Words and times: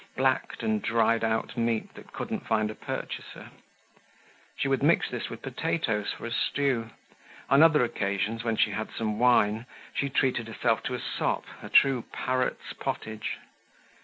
Blacked 0.17 0.63
and 0.63 0.81
dried 0.81 1.23
out 1.23 1.55
meat 1.55 1.93
that 1.93 2.11
couldn't 2.11 2.47
find 2.47 2.71
a 2.71 2.73
purchaser. 2.73 3.51
She 4.57 4.67
would 4.67 4.81
mix 4.81 5.07
this 5.11 5.29
with 5.29 5.43
potatoes 5.43 6.11
for 6.11 6.25
a 6.25 6.31
stew. 6.31 6.89
On 7.51 7.61
other 7.61 7.83
occasions, 7.83 8.43
when 8.43 8.57
she 8.57 8.71
had 8.71 8.89
some 8.91 9.19
wine, 9.19 9.67
she 9.93 10.09
treated 10.09 10.47
herself 10.47 10.81
to 10.85 10.95
a 10.95 10.99
sop, 10.99 11.45
a 11.61 11.69
true 11.69 12.03
parrot's 12.11 12.73
pottage. 12.73 13.37